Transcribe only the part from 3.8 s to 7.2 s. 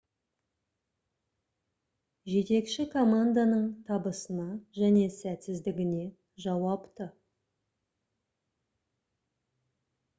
табысына және сәтсіздігіне жауапты